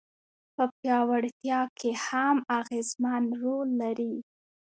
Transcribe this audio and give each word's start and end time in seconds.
په 0.55 0.63
پياوړتيا 0.77 1.59
کي 1.79 1.91
هم 2.05 2.37
اغېزمن 2.59 3.23
رول 3.43 3.67
لري. 3.81 4.13